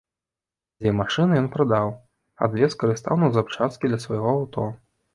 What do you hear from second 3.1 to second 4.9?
на запчасткі для свайго аўто.